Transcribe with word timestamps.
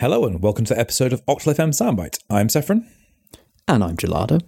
Hello 0.00 0.24
and 0.24 0.40
welcome 0.40 0.64
to 0.64 0.72
the 0.72 0.80
episode 0.80 1.12
of 1.12 1.22
Octal 1.26 1.54
FM 1.54 1.74
Soundbite. 1.74 2.20
I'm 2.30 2.48
Saffron. 2.48 2.88
And 3.68 3.84
I'm 3.84 3.98
Gelado. 3.98 4.40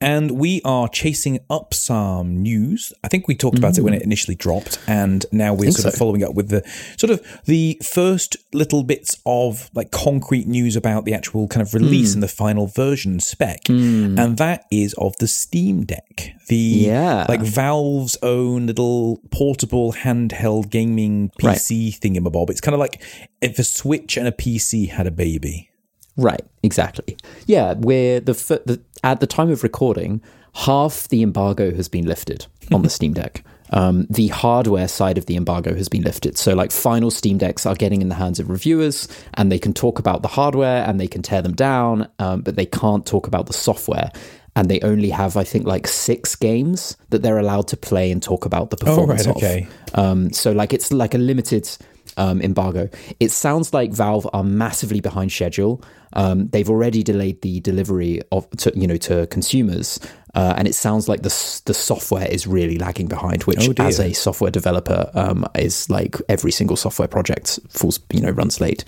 And 0.00 0.32
we 0.32 0.62
are 0.64 0.88
chasing 0.88 1.40
up 1.50 1.74
some 1.74 2.42
news. 2.42 2.92
I 3.04 3.08
think 3.08 3.28
we 3.28 3.34
talked 3.34 3.58
about 3.58 3.76
it 3.76 3.82
when 3.82 3.92
it 3.92 4.00
mm. 4.00 4.06
initially 4.06 4.34
dropped, 4.34 4.78
and 4.86 5.26
now 5.30 5.52
we're 5.52 5.70
sort 5.72 5.92
of 5.92 5.98
following 5.98 6.24
up 6.24 6.34
with 6.34 6.48
the 6.48 6.62
sort 6.96 7.10
of 7.10 7.42
the 7.44 7.78
first 7.84 8.36
little 8.54 8.82
bits 8.82 9.20
of 9.26 9.70
like 9.74 9.90
concrete 9.90 10.46
news 10.46 10.74
about 10.74 11.04
the 11.04 11.12
actual 11.12 11.48
kind 11.48 11.60
of 11.60 11.74
release 11.74 12.12
mm. 12.12 12.14
and 12.14 12.22
the 12.22 12.28
final 12.28 12.66
version 12.66 13.20
spec. 13.20 13.64
Mm. 13.64 14.18
And 14.18 14.38
that 14.38 14.64
is 14.70 14.94
of 14.94 15.16
the 15.18 15.28
Steam 15.28 15.84
Deck. 15.84 16.32
The 16.48 16.56
Yeah. 16.56 17.26
like 17.28 17.42
Valve's 17.42 18.16
own 18.22 18.66
little 18.66 19.20
portable 19.30 19.92
handheld 19.92 20.70
gaming 20.70 21.30
Right. 21.42 21.58
PC 21.58 21.98
thingamabob. 21.98 22.50
It's 22.50 22.60
kind 22.60 22.74
of 22.74 22.80
like 22.80 23.02
if 23.40 23.58
a 23.58 23.64
Switch 23.64 24.16
and 24.16 24.26
a 24.26 24.32
PC 24.32 24.88
had 24.88 25.06
a 25.06 25.10
baby. 25.10 25.70
Right, 26.16 26.42
exactly. 26.62 27.16
Yeah, 27.46 27.74
we're 27.78 28.20
the, 28.20 28.32
f- 28.32 28.64
the 28.66 28.82
at 29.02 29.20
the 29.20 29.26
time 29.26 29.50
of 29.50 29.62
recording, 29.62 30.22
half 30.54 31.08
the 31.08 31.22
embargo 31.22 31.74
has 31.74 31.88
been 31.88 32.06
lifted 32.06 32.46
on 32.72 32.82
the 32.82 32.90
Steam 32.98 33.12
Deck. 33.12 33.44
Um, 33.72 34.06
the 34.10 34.28
hardware 34.28 34.88
side 34.88 35.16
of 35.16 35.26
the 35.26 35.36
embargo 35.36 35.74
has 35.74 35.88
been 35.88 36.02
lifted. 36.02 36.36
So, 36.36 36.54
like, 36.54 36.72
final 36.72 37.10
Steam 37.10 37.38
Decks 37.38 37.66
are 37.66 37.74
getting 37.74 38.02
in 38.02 38.08
the 38.08 38.16
hands 38.16 38.40
of 38.40 38.50
reviewers, 38.50 39.06
and 39.34 39.50
they 39.50 39.58
can 39.58 39.72
talk 39.72 39.98
about 39.98 40.22
the 40.22 40.28
hardware 40.28 40.84
and 40.84 40.98
they 40.98 41.06
can 41.06 41.22
tear 41.22 41.40
them 41.40 41.54
down, 41.54 42.08
um, 42.18 42.42
but 42.42 42.56
they 42.56 42.66
can't 42.66 43.06
talk 43.06 43.26
about 43.26 43.46
the 43.46 43.52
software. 43.52 44.10
And 44.56 44.68
they 44.68 44.80
only 44.80 45.10
have, 45.10 45.36
I 45.36 45.44
think, 45.44 45.66
like 45.66 45.86
six 45.86 46.34
games 46.34 46.96
that 47.10 47.22
they're 47.22 47.38
allowed 47.38 47.68
to 47.68 47.76
play 47.76 48.10
and 48.10 48.20
talk 48.20 48.44
about 48.44 48.70
the 48.70 48.76
performance 48.76 49.26
right, 49.26 49.36
of. 49.36 49.36
okay. 49.36 49.68
Um, 49.94 50.32
so 50.32 50.50
like 50.50 50.72
it's 50.72 50.92
like 50.92 51.14
a 51.14 51.18
limited 51.18 51.70
um, 52.16 52.40
embargo. 52.42 52.88
It 53.20 53.30
sounds 53.30 53.72
like 53.74 53.92
Valve 53.92 54.28
are 54.32 54.44
massively 54.44 55.00
behind 55.00 55.32
schedule. 55.32 55.82
Um, 56.12 56.48
they've 56.48 56.68
already 56.68 57.02
delayed 57.02 57.40
the 57.42 57.60
delivery 57.60 58.20
of 58.32 58.48
to, 58.58 58.72
you 58.74 58.86
know 58.86 58.96
to 58.96 59.26
consumers, 59.28 60.00
uh, 60.34 60.54
and 60.56 60.66
it 60.66 60.74
sounds 60.74 61.08
like 61.08 61.22
the 61.22 61.62
the 61.66 61.74
software 61.74 62.26
is 62.26 62.46
really 62.46 62.78
lagging 62.78 63.06
behind. 63.06 63.44
Which, 63.44 63.68
Oh, 63.68 63.74
as 63.78 64.00
a 64.00 64.12
software 64.12 64.50
developer, 64.50 65.08
um, 65.14 65.46
is 65.54 65.88
like 65.88 66.16
every 66.28 66.50
single 66.50 66.76
software 66.76 67.06
project 67.08 67.60
falls 67.68 68.00
you 68.12 68.20
know 68.20 68.30
runs 68.30 68.60
late. 68.60 68.84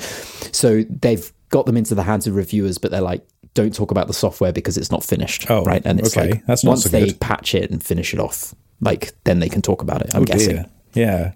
So 0.52 0.82
they've 0.90 1.32
got 1.50 1.66
them 1.66 1.76
into 1.76 1.94
the 1.94 2.02
hands 2.02 2.26
of 2.26 2.34
reviewers, 2.34 2.78
but 2.78 2.90
they're 2.90 3.00
like. 3.00 3.24
Don't 3.54 3.74
talk 3.74 3.90
about 3.90 4.06
the 4.06 4.14
software 4.14 4.50
because 4.50 4.78
it's 4.78 4.90
not 4.90 5.04
finished, 5.04 5.50
Oh, 5.50 5.62
right? 5.64 5.82
And 5.84 6.00
it's 6.00 6.16
okay. 6.16 6.30
like 6.30 6.46
That's 6.46 6.64
not 6.64 6.70
once 6.70 6.84
so 6.84 6.88
they 6.88 7.12
patch 7.12 7.54
it 7.54 7.70
and 7.70 7.84
finish 7.84 8.14
it 8.14 8.18
off, 8.18 8.54
like 8.80 9.12
then 9.24 9.40
they 9.40 9.50
can 9.50 9.60
talk 9.60 9.82
about 9.82 10.00
it. 10.00 10.14
I'm 10.14 10.22
Oh, 10.22 10.24
guessing. 10.24 10.54
dear. 10.56 10.66
Yeah. 10.94 11.32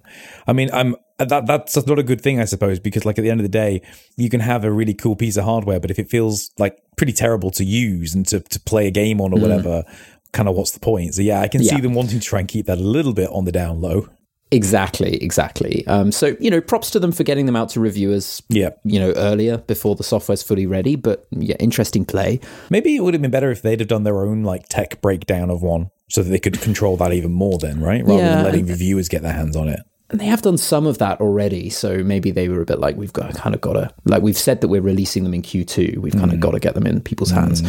I 0.46 0.52
mean, 0.52 0.70
I'm 0.72 0.96
that 1.18 1.46
that's 1.46 1.86
not 1.86 1.98
a 1.98 2.02
good 2.02 2.20
thing, 2.20 2.40
I 2.40 2.44
suppose, 2.44 2.78
because 2.78 3.04
like 3.04 3.18
at 3.18 3.22
the 3.22 3.30
end 3.30 3.40
of 3.40 3.44
the 3.44 3.48
day, 3.48 3.82
you 4.16 4.28
can 4.28 4.40
have 4.40 4.64
a 4.64 4.70
really 4.70 4.94
cool 4.94 5.16
piece 5.16 5.36
of 5.36 5.44
hardware, 5.44 5.80
but 5.80 5.90
if 5.90 5.98
it 5.98 6.10
feels 6.10 6.50
like 6.58 6.78
pretty 6.96 7.12
terrible 7.12 7.50
to 7.52 7.64
use 7.64 8.14
and 8.14 8.26
to, 8.28 8.40
to 8.40 8.60
play 8.60 8.86
a 8.86 8.90
game 8.90 9.20
on 9.20 9.32
or 9.32 9.40
whatever, 9.40 9.84
kind 10.32 10.48
of 10.48 10.54
what's 10.54 10.72
the 10.72 10.80
point? 10.80 11.14
So 11.14 11.22
yeah, 11.22 11.40
I 11.40 11.48
can 11.48 11.62
see 11.62 11.76
Mm. 11.76 11.82
Them 11.82 11.94
wanting 11.94 12.20
to 12.20 12.26
try 12.26 12.40
and 12.40 12.48
keep 12.48 12.66
that 12.66 12.78
a 12.78 12.82
little 12.82 13.14
bit 13.14 13.30
on 13.30 13.44
the 13.44 13.52
down 13.52 13.80
low. 13.80 14.08
Exactly, 14.52 15.16
exactly. 15.22 15.86
Um, 15.86 16.12
so 16.12 16.36
you 16.38 16.50
know, 16.50 16.60
props 16.60 16.90
to 16.90 17.00
them 17.00 17.10
for 17.12 17.24
getting 17.24 17.46
them 17.46 17.56
out 17.56 17.68
to 17.70 17.80
reviewers. 17.80 18.42
Yeah. 18.48 18.70
you 18.84 19.00
know, 19.00 19.12
earlier 19.16 19.58
before 19.58 19.96
the 19.96 20.04
software's 20.04 20.42
fully 20.42 20.66
ready. 20.66 20.94
But 20.96 21.26
yeah, 21.30 21.56
interesting 21.58 22.04
play. 22.04 22.40
Maybe 22.70 22.96
it 22.96 23.00
would 23.02 23.14
have 23.14 23.22
been 23.22 23.30
better 23.30 23.50
if 23.50 23.62
they'd 23.62 23.80
have 23.80 23.88
done 23.88 24.04
their 24.04 24.20
own 24.20 24.44
like 24.44 24.68
tech 24.68 25.00
breakdown 25.00 25.50
of 25.50 25.62
one 25.62 25.90
so 26.08 26.22
that 26.22 26.30
they 26.30 26.38
could 26.38 26.60
control 26.60 26.96
that 26.98 27.12
even 27.12 27.32
more 27.32 27.58
then, 27.58 27.80
right? 27.80 28.04
Rather 28.04 28.22
Yeah, 28.22 28.36
than 28.36 28.44
letting 28.44 28.66
reviewers 28.66 29.08
get 29.08 29.22
their 29.22 29.32
hands 29.32 29.56
on 29.56 29.68
it. 29.68 29.80
And 30.08 30.20
they 30.20 30.26
have 30.26 30.40
done 30.42 30.56
some 30.56 30.86
of 30.86 30.98
that 30.98 31.20
already. 31.20 31.68
So 31.68 31.98
maybe 32.04 32.30
they 32.30 32.48
were 32.48 32.60
a 32.60 32.64
bit 32.64 32.78
like, 32.78 32.96
we've 32.96 33.12
got 33.12 33.34
kind 33.34 33.56
of 33.56 33.60
got 33.60 33.72
to 33.72 33.92
like 34.04 34.22
we've 34.22 34.38
said 34.38 34.60
that 34.60 34.68
we're 34.68 34.80
releasing 34.80 35.24
them 35.24 35.34
in 35.34 35.42
Q2. 35.42 35.98
We've 35.98 36.12
Mm. 36.12 36.20
kind 36.20 36.32
of 36.32 36.38
got 36.38 36.52
to 36.52 36.60
get 36.60 36.74
them 36.74 36.86
in 36.86 37.00
people's 37.00 37.30
hands. 37.32 37.62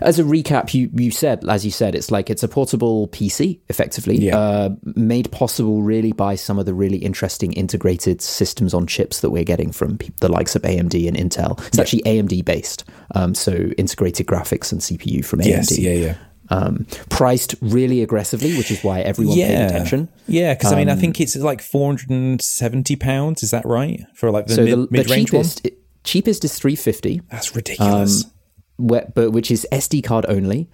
As 0.00 0.18
a 0.18 0.22
recap, 0.22 0.72
you 0.72 0.88
you 0.94 1.10
said, 1.10 1.44
as 1.48 1.64
you 1.66 1.70
said, 1.70 1.94
it's 1.94 2.10
like 2.10 2.30
it's 2.30 2.42
a 2.42 2.48
portable 2.48 3.08
PC, 3.08 3.60
effectively, 3.68 4.16
Yeah. 4.16 4.38
uh, 4.38 4.70
made 4.96 5.30
possible 5.32 5.82
really 5.82 6.12
by 6.12 6.34
some 6.34 6.58
of 6.58 6.64
the 6.64 6.72
really 6.72 6.96
interesting 6.98 7.52
integrated 7.52 8.22
systems 8.22 8.72
on 8.72 8.86
chips 8.86 9.20
that 9.20 9.28
we're 9.30 9.44
getting 9.44 9.70
from 9.70 9.98
pe- 9.98 10.08
the 10.20 10.30
likes 10.30 10.56
of 10.56 10.62
AMD 10.62 11.06
and 11.06 11.16
Intel. 11.16 11.58
It's 11.66 11.78
actually 11.78 12.02
AMD 12.06 12.42
based, 12.42 12.84
um, 13.14 13.34
so 13.34 13.52
integrated 13.76 14.26
graphics 14.26 14.72
and 14.72 14.80
CPU 14.80 15.22
from 15.24 15.40
AMD. 15.40 15.46
Yes, 15.46 15.78
yeah, 15.78 15.92
yeah. 15.92 16.14
Um, 16.52 16.86
priced 17.08 17.54
really 17.60 18.02
aggressively, 18.02 18.56
which 18.58 18.70
is 18.70 18.84
why 18.84 19.00
everyone 19.00 19.36
paid 19.36 19.66
attention. 19.66 20.08
Yeah, 20.28 20.54
because 20.54 20.72
I 20.72 20.76
mean, 20.76 20.88
I 20.90 20.96
think 20.96 21.20
it's 21.20 21.34
like 21.36 21.62
four 21.62 21.88
hundred 21.88 22.10
and 22.10 22.42
seventy 22.42 22.96
pounds. 22.96 23.42
Is 23.42 23.52
that 23.52 23.64
right 23.64 24.00
for 24.14 24.30
like 24.30 24.46
the 24.46 24.54
So 24.54 24.64
mid 24.64 24.90
the, 24.90 25.02
the 25.02 25.14
range 25.14 25.32
one? 25.32 25.44
cheapest 25.44 25.68
cheapest 26.04 26.44
is 26.44 26.58
three 26.58 26.76
fifty. 26.76 27.22
That's 27.30 27.56
ridiculous. 27.56 28.26
where, 28.76 29.10
but 29.14 29.30
which 29.30 29.50
is 29.50 29.66
SD 29.72 30.04
card 30.04 30.26
only. 30.28 30.68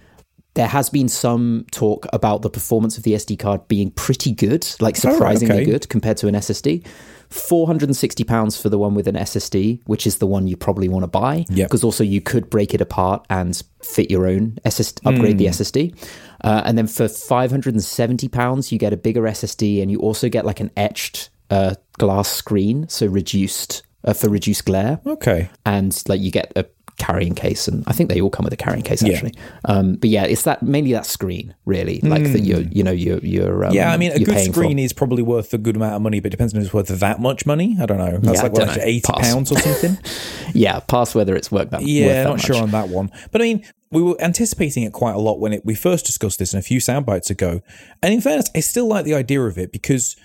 There 0.55 0.67
has 0.67 0.89
been 0.89 1.07
some 1.07 1.65
talk 1.71 2.07
about 2.11 2.41
the 2.41 2.49
performance 2.49 2.97
of 2.97 3.03
the 3.03 3.13
SD 3.13 3.39
card 3.39 3.67
being 3.67 3.91
pretty 3.91 4.33
good, 4.33 4.67
like 4.81 4.97
surprisingly 4.97 5.61
okay. 5.61 5.65
good 5.65 5.87
compared 5.87 6.17
to 6.17 6.27
an 6.27 6.35
SSD. 6.35 6.85
Four 7.29 7.67
hundred 7.67 7.89
and 7.89 7.95
sixty 7.95 8.23
pounds 8.23 8.59
for 8.59 8.69
the 8.69 8.77
one 8.77 8.95
with 8.95 9.07
an 9.07 9.15
SSD, 9.15 9.81
which 9.85 10.07
is 10.07 10.17
the 10.17 10.27
one 10.27 10.47
you 10.47 10.57
probably 10.57 10.89
want 10.89 11.03
to 11.03 11.07
buy. 11.07 11.45
Yep. 11.49 11.69
Because 11.69 11.83
also 11.83 12.03
you 12.03 12.21
could 12.21 12.49
break 12.49 12.73
it 12.73 12.81
apart 12.81 13.25
and 13.29 13.61
fit 13.83 14.09
your 14.09 14.25
own 14.27 14.57
SSD, 14.65 14.99
upgrade 15.05 15.37
the 15.37 15.45
SSD. 15.45 15.95
Uh, 16.43 16.63
and 16.65 16.77
then 16.77 16.87
for 16.87 17.07
five 17.07 17.51
hundred 17.51 17.75
and 17.75 17.83
seventy 17.83 18.27
pounds, 18.27 18.71
you 18.71 18.79
get 18.79 18.93
a 18.93 18.97
bigger 18.97 19.21
SSD, 19.21 19.81
and 19.81 19.91
you 19.91 19.99
also 19.99 20.27
get 20.27 20.45
like 20.45 20.59
an 20.59 20.71
etched 20.75 21.29
uh, 21.49 21.75
glass 21.97 22.29
screen, 22.29 22.87
so 22.89 23.05
reduced 23.05 23.83
uh, 24.03 24.13
for 24.13 24.29
reduced 24.29 24.65
glare 24.65 24.99
okay. 25.05 25.49
and 25.65 26.03
like 26.07 26.21
you 26.21 26.31
get 26.31 26.51
a 26.55 26.65
carrying 26.99 27.33
case 27.33 27.67
and 27.67 27.83
i 27.87 27.91
think 27.91 28.09
they 28.09 28.21
all 28.21 28.29
come 28.29 28.43
with 28.43 28.53
a 28.53 28.57
carrying 28.57 28.83
case 28.83 29.01
actually 29.03 29.33
um 29.65 29.93
but 29.95 30.09
yeah 30.09 30.23
it's 30.25 30.43
that 30.43 30.61
mainly 30.61 30.91
that 30.91 31.05
screen 31.05 31.55
really 31.65 31.99
like 32.01 32.23
that 32.31 32.41
you're 32.41 32.61
you 32.61 32.83
know 32.83 32.91
you're 32.91 33.19
you're 33.19 33.63
um, 33.65 33.69
Hmm. 33.71 33.75
Yeah, 33.75 33.91
I 33.93 33.97
mean, 33.97 34.11
a 34.11 34.19
good 34.19 34.27
paying 34.35 34.51
for. 34.51 34.61
screen 34.61 34.77
is 34.79 34.93
probably 34.93 35.23
worth 35.23 35.53
a 35.53 35.57
good 35.57 35.75
amount 35.75 35.95
of 35.95 36.01
money, 36.01 36.19
but 36.19 36.27
it 36.27 36.31
depends 36.31 36.53
on 36.53 36.59
if 36.59 36.65
it's 36.65 36.73
worth 36.73 36.87
that 36.87 37.19
much 37.19 37.45
money. 37.45 37.77
I 37.81 37.85
don't 37.85 37.97
know. 37.97 38.17
That's 38.17 38.37
Yeah, 38.37 38.43
like 38.43 38.53
what, 38.53 38.67
know. 38.67 38.83
eighty 38.83 39.01
Pass. 39.01 39.31
pounds 39.33 39.51
or 39.51 39.59
something. 39.59 39.97
yeah 40.53 40.79
past 40.81 41.15
whether 41.15 41.35
it's 41.35 41.51
worth 41.51 41.69
that 41.71 41.81
worth 41.81 41.89
yeah, 41.89 42.13
that 42.13 42.23
not 42.23 42.37
much. 42.37 42.45
sure 42.45 42.55
on 42.61 42.71
that 42.71 42.89
one. 42.89 43.09
But 43.31 43.41
I 43.41 43.45
mean, 43.45 43.65
we 43.91 44.01
were 44.03 44.15
anticipating 44.21 44.83
it 44.83 44.93
quite 44.93 45.15
a 45.15 45.19
lot 45.19 45.39
when 45.39 45.51
it, 45.51 45.65
we 45.65 45.73
first 45.73 46.05
discussed 46.05 46.37
this 46.37 46.53
in 46.53 46.59
a 46.59 46.61
few 46.61 46.79
sound 46.79 47.05
bites 47.07 47.29
ago. 47.31 47.61
And 48.03 48.13
in 48.13 48.21
fairness, 48.21 48.45
I 48.55 48.59
still 48.59 48.87
like 48.87 49.03
the 49.03 49.15
idea 49.15 49.41
of 49.41 49.57
it 49.57 49.71
because 49.71 50.15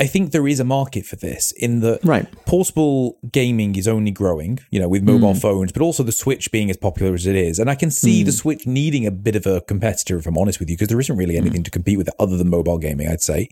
I 0.00 0.06
think 0.06 0.32
there 0.32 0.48
is 0.48 0.58
a 0.58 0.64
market 0.64 1.04
for 1.04 1.16
this. 1.16 1.52
In 1.52 1.80
that, 1.80 2.00
Hmm. 2.02 2.08
Right. 2.08 2.44
portable 2.46 3.18
gaming 3.30 3.76
is 3.76 3.86
only 3.86 4.10
growing, 4.10 4.58
you 4.70 4.80
know, 4.80 4.88
with 4.88 5.02
mobile 5.02 5.34
phones, 5.34 5.70
but 5.70 5.82
also 5.82 6.02
the 6.02 6.12
Switch 6.12 6.50
being 6.50 6.70
as 6.70 6.78
popular 6.78 7.12
as 7.12 7.26
it 7.26 7.36
is. 7.36 7.58
And 7.58 7.68
I 7.68 7.74
can 7.74 7.90
see 7.90 8.20
Hmm. 8.22 8.26
the 8.26 8.32
Switch 8.32 8.66
needing 8.66 9.06
a 9.06 9.10
bit 9.10 9.36
of 9.36 9.44
a 9.46 9.60
competitor, 9.60 10.16
if 10.16 10.26
I'm 10.26 10.38
honest 10.38 10.58
with 10.58 10.70
you, 10.70 10.76
because 10.76 10.88
there 10.88 11.00
isn't 11.00 11.16
really 11.16 11.34
Hmm. 11.36 11.42
anything 11.42 11.62
to 11.64 11.70
compete 11.70 11.98
with 11.98 12.08
it 12.08 12.14
other 12.18 12.36
than 12.38 12.48
mobile 12.48 12.78
gaming. 12.78 13.06
I'd 13.08 13.20
say. 13.20 13.48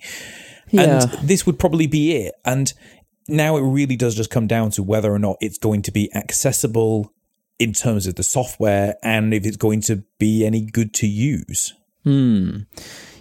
yeah 0.71 1.03
And 1.03 1.11
this 1.29 1.45
would 1.47 1.59
probably 1.59 1.87
be 1.87 2.13
it. 2.13 2.35
And 2.45 2.73
now 3.29 3.59
it 3.59 3.63
really 3.63 3.97
does 3.97 4.15
just 4.15 4.31
come 4.31 4.47
down 4.47 4.71
to 4.73 4.83
whether 4.83 5.13
or 5.13 5.19
not 5.19 5.37
it's 5.43 5.59
going 5.59 5.83
to 5.83 5.93
be 5.93 6.11
accessible 6.15 7.13
in 7.59 7.73
terms 7.73 8.07
of 8.07 8.15
the 8.15 8.23
software 8.23 8.97
and 9.03 9.35
if 9.35 9.45
it's 9.45 9.57
going 9.57 9.81
to 9.83 10.05
be 10.19 10.47
any 10.47 10.63
good 10.63 10.95
to 10.95 11.07
use. 11.07 11.75
Hmm. 12.05 12.61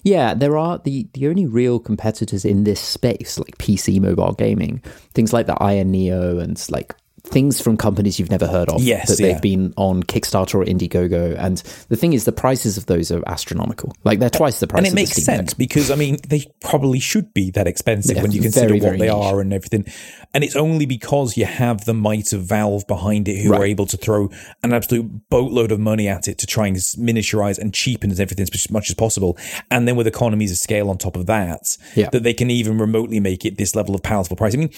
Yeah, 0.04 0.34
there 0.34 0.58
are 0.58 0.78
the 0.78 1.10
the 1.14 1.28
only 1.28 1.46
real 1.46 1.80
competitors 1.80 2.46
in 2.46 2.64
this 2.64 2.80
space, 2.80 3.38
like 3.38 3.58
PC 3.58 4.00
mobile 4.00 4.34
gaming, 4.34 4.82
things 5.14 5.34
like 5.34 5.48
the 5.48 5.62
Aya 5.62 5.84
Neo 5.84 6.40
and 6.40 6.64
like 6.70 6.96
things 7.28 7.62
from 7.62 7.78
companies 7.78 8.20
you've 8.20 8.30
never 8.32 8.48
heard 8.48 8.70
of 8.70 8.82
Yes, 8.82 9.10
that 9.10 9.20
yeah. 9.20 9.34
they've 9.34 9.42
been 9.42 9.74
on 9.78 10.04
Kickstarter 10.04 10.56
or 10.56 10.66
Indiegogo. 10.66 11.36
And 11.38 11.58
the 11.90 11.96
thing 11.96 12.14
is, 12.14 12.26
the 12.26 12.32
prices 12.32 12.78
of 12.78 12.86
those 12.86 13.12
are 13.12 13.22
astronomical. 13.28 13.94
Like 14.04 14.20
they're 14.20 14.30
twice 14.30 14.60
the 14.60 14.68
price. 14.68 14.80
And 14.80 14.88
it 14.88 14.94
makes 14.96 15.12
sense 15.12 15.52
Deck. 15.52 15.58
because 15.58 15.92
I 15.92 15.96
mean 15.96 16.18
they 16.28 16.46
probably 16.62 17.00
should 17.00 17.34
be 17.34 17.52
that 17.52 17.68
expensive 17.68 18.16
Yeah, 18.16 18.22
when 18.24 18.32
you 18.32 18.42
consider 18.42 18.68
very, 18.70 18.80
what 18.80 18.86
very 18.88 18.98
they 19.00 19.06
niche. 19.08 19.14
are 19.16 19.42
and 19.42 19.54
everything. 19.54 19.86
And 20.34 20.44
it's 20.44 20.56
only 20.56 20.86
because 20.86 21.38
you 21.38 21.46
have 21.46 21.86
the 21.86 21.94
might 21.94 22.32
of 22.34 22.44
Valve 22.44 22.86
behind 22.88 23.28
it 23.28 23.42
who 23.44 23.54
are 23.54 23.66
able 23.66 23.86
to 23.88 23.98
throw 23.98 24.30
an 24.64 24.74
absolute 24.74 25.30
boatload 25.30 25.72
of 25.72 25.80
money 25.80 26.08
at 26.08 26.28
it 26.28 26.38
to 26.40 26.46
try 26.48 26.68
and 26.68 26.78
miniaturize 26.78 27.58
and 27.60 27.74
cheapen 27.74 28.12
everything 28.12 28.44
as 28.54 28.72
much 28.72 28.90
as 28.90 28.96
possible. 28.96 29.38
And 29.70 29.88
then 29.88 29.96
with 29.96 30.08
economies 30.08 30.52
of 30.52 30.58
scale 30.58 30.90
on 30.90 30.98
top 30.98 31.16
of 31.16 31.26
that, 31.28 31.78
Yeah. 31.96 32.10
that 32.12 32.24
they 32.24 32.34
can 32.34 32.50
even 32.50 32.78
remotely 32.78 33.20
make 33.20 33.46
it 33.46 33.58
this 33.58 33.76
level 33.76 33.94
of 33.96 34.02
palatable 34.04 34.38
price. 34.38 34.54
I 34.54 34.58
mean, 34.58 34.70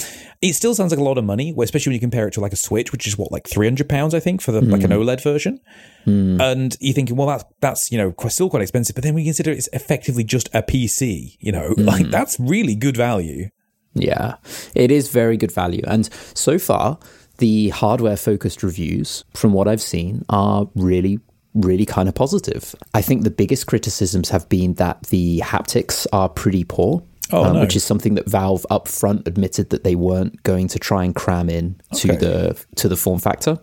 it 0.42 0.54
still 0.54 0.74
sounds 0.76 0.92
like 0.92 1.00
a 1.00 1.04
lot 1.04 1.18
of 1.18 1.24
money, 1.24 1.54
especially 1.62 1.92
when 1.92 1.96
you 1.96 2.00
compare 2.00 2.28
it 2.28 2.34
to 2.34 2.39
like 2.40 2.54
a 2.54 2.58
Switch, 2.58 2.92
which 2.92 3.08
is 3.08 3.18
what 3.18 3.32
like 3.32 3.48
three 3.48 3.68
hundred 3.68 3.90
pounds, 3.90 4.14
I 4.14 4.20
think, 4.20 4.42
for 4.42 4.52
the 4.52 4.62
like 4.62 4.84
an 4.84 4.92
Hmm. 4.92 4.98
OLED 4.98 5.22
version. 5.22 5.60
And 6.06 6.76
you're 6.80 6.94
thinking, 6.96 7.16
well, 7.16 7.28
that's 7.28 7.44
that's 7.62 7.92
you 7.92 7.98
know 7.98 8.14
still 8.30 8.50
quite 8.50 8.62
expensive. 8.64 8.96
But 8.96 9.04
then 9.04 9.14
we 9.14 9.24
consider 9.24 9.52
it's 9.52 9.70
effectively 9.74 10.24
just 10.24 10.50
a 10.54 10.64
PC. 10.64 11.38
You 11.40 11.52
know, 11.52 11.70
Hmm. 11.76 11.86
like 11.86 12.10
that's 12.10 12.40
really 12.40 12.76
good 12.76 12.98
value. 12.98 13.50
Yeah, 13.94 14.36
it 14.76 14.92
is 14.92 15.10
very 15.10 15.38
good 15.38 15.52
value. 15.52 15.82
And 15.88 16.10
so 16.34 16.58
far, 16.60 16.98
the 17.40 17.70
hardware 17.70 18.18
focused 18.18 18.64
reviews, 18.64 19.24
from 19.34 19.54
what 19.54 19.68
I've 19.68 19.82
seen, 19.82 20.24
are 20.30 20.68
really, 20.76 21.20
really 21.54 21.86
kind 21.86 22.08
of 22.08 22.16
positive. 22.16 22.76
I 22.94 23.02
think 23.02 23.24
the 23.24 23.32
biggest 23.32 23.66
criticisms 23.68 24.30
have 24.30 24.48
been 24.50 24.76
that 24.76 25.04
the 25.08 25.40
haptics 25.44 26.06
are 26.14 26.30
pretty 26.30 26.64
poor. 26.64 27.04
Oh, 27.32 27.44
um, 27.44 27.54
no. 27.54 27.62
which 27.62 27.76
is 27.76 27.84
something 27.84 28.16
that 28.16 28.28
Valve 28.28 28.66
up 28.70 28.88
front 28.88 29.28
admitted 29.28 29.70
that 29.70 29.84
they 29.84 29.96
weren't 29.96 30.42
going 30.44 30.68
to 30.70 30.80
try 30.80 31.04
and 31.04 31.14
cram 31.14 31.50
in 31.50 31.80
to 31.96 32.08
the 32.08 32.66
to 32.76 32.88
the 32.88 32.98
form 32.98 33.20
factor. 33.20 33.60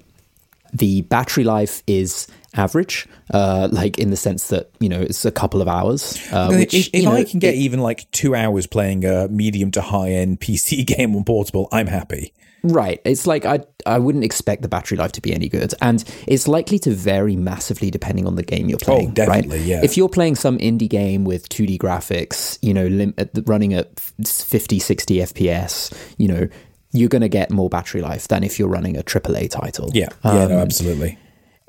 The 0.72 1.02
battery 1.02 1.44
life 1.44 1.82
is 1.86 2.26
average, 2.56 3.06
uh, 3.32 3.68
like 3.70 3.98
in 3.98 4.10
the 4.10 4.16
sense 4.16 4.48
that 4.48 4.70
you 4.80 4.88
know 4.88 5.00
it's 5.00 5.24
a 5.24 5.30
couple 5.30 5.60
of 5.62 5.68
hours. 5.68 6.18
Uh, 6.32 6.48
which 6.52 6.74
if 6.74 6.90
if 6.92 7.04
know, 7.04 7.12
I 7.12 7.24
can 7.24 7.38
get 7.40 7.54
it- 7.54 7.58
even 7.58 7.80
like 7.80 8.10
two 8.10 8.34
hours 8.34 8.66
playing 8.66 9.04
a 9.04 9.28
medium 9.28 9.70
to 9.72 9.80
high 9.80 10.10
end 10.10 10.40
PC 10.44 10.84
game 10.86 11.14
on 11.16 11.24
portable, 11.24 11.68
I'm 11.72 11.86
happy. 11.86 12.32
Right. 12.62 13.00
It's 13.04 13.28
like 13.28 13.44
I 13.44 13.60
I 13.84 13.98
wouldn't 14.00 14.24
expect 14.24 14.62
the 14.62 14.68
battery 14.68 14.98
life 14.98 15.12
to 15.12 15.20
be 15.20 15.32
any 15.32 15.48
good, 15.48 15.72
and 15.80 16.02
it's 16.26 16.48
likely 16.48 16.80
to 16.80 16.90
vary 16.90 17.36
massively 17.36 17.90
depending 17.92 18.26
on 18.26 18.34
the 18.34 18.42
game 18.42 18.68
you're 18.68 18.78
playing. 18.78 19.10
Oh, 19.10 19.12
definitely, 19.12 19.58
right? 19.58 19.66
yeah. 19.66 19.80
If 19.84 19.96
you're 19.96 20.08
playing 20.08 20.34
some 20.34 20.58
indie 20.58 20.88
game 20.88 21.24
with 21.24 21.48
2D 21.48 21.78
graphics, 21.78 22.58
you 22.62 22.74
know, 22.74 22.86
lim- 22.88 23.14
running 23.44 23.72
at 23.74 24.00
50, 24.00 24.80
60 24.80 25.14
FPS, 25.18 25.92
you 26.18 26.26
know, 26.26 26.48
you're 26.92 27.08
going 27.10 27.22
to 27.22 27.28
get 27.28 27.50
more 27.52 27.68
battery 27.68 28.00
life 28.00 28.26
than 28.26 28.42
if 28.42 28.58
you're 28.58 28.68
running 28.68 28.96
a 28.96 29.02
AAA 29.04 29.48
title. 29.50 29.90
Yeah, 29.92 30.08
yeah, 30.24 30.30
Um, 30.44 30.48
no, 30.50 30.58
absolutely. 30.58 31.18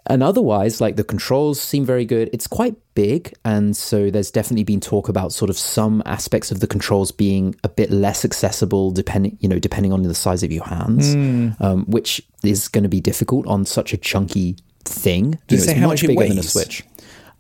And 0.10 0.24
otherwise, 0.24 0.80
like 0.80 0.96
the 0.96 1.04
controls 1.04 1.60
seem 1.62 1.86
very 1.86 2.06
good. 2.06 2.30
It's 2.34 2.48
quite 2.48 2.76
big, 2.96 3.34
and 3.44 3.76
so 3.76 4.10
there's 4.10 4.32
definitely 4.32 4.64
been 4.64 4.80
talk 4.80 5.10
about 5.10 5.34
sort 5.34 5.50
of 5.50 5.58
some 5.58 6.02
aspects 6.06 6.50
of 6.52 6.60
the 6.62 6.68
controls 6.68 7.12
being 7.12 7.56
a 7.64 7.70
bit 7.70 7.92
less 7.92 8.24
accessible, 8.26 8.92
depending 8.92 9.38
you 9.42 9.50
know 9.50 9.60
depending 9.60 9.92
on 9.94 10.04
the 10.04 10.16
size 10.16 10.44
of 10.44 10.52
your 10.52 10.64
hands, 10.66 11.14
Hmm. 11.14 11.50
um, 11.60 11.86
which 11.86 12.22
is 12.44 12.68
going 12.68 12.84
to 12.84 12.90
be 12.90 13.02
difficult 13.02 13.46
on 13.48 13.66
such 13.66 13.94
a 13.94 13.98
chunky 13.98 14.56
thing. 14.86 15.38
Does 15.48 15.52
You 15.52 15.56
it 15.58 15.60
know, 15.60 15.66
say 15.66 15.72
it's 15.74 15.80
how 15.82 15.88
much 15.88 16.02
bigger 16.08 16.28
than 16.28 16.40
a? 16.40 16.44
Switch. 16.44 16.84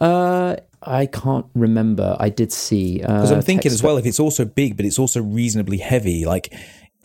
Uh, 0.02 0.56
I 0.84 1.06
can't 1.08 1.46
remember. 1.56 2.16
I 2.20 2.30
did 2.30 2.52
see 2.52 3.00
Because 3.00 3.32
uh, 3.32 3.36
I'm 3.36 3.42
thinking 3.42 3.64
text 3.72 3.76
as 3.76 3.84
well, 3.84 3.98
if 3.98 4.06
it's 4.06 4.20
also 4.20 4.46
big, 4.46 4.78
but 4.78 4.86
it's 4.86 5.00
also 5.00 5.22
reasonably 5.24 5.78
heavy, 5.78 6.26
like 6.26 6.54